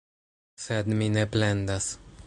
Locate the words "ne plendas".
1.19-1.93